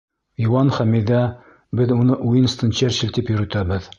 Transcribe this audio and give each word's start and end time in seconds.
Йыуан 0.43 0.71
Хәмиҙә, 0.77 1.19
беҙ 1.81 1.93
уны 1.97 2.17
Уинстон 2.31 2.75
Черчилль 2.81 3.17
тип 3.19 3.33
йөрөтәбеҙ. 3.35 3.89